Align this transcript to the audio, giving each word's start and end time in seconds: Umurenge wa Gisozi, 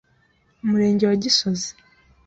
Umurenge 0.63 1.03
wa 1.05 1.17
Gisozi, 1.23 1.69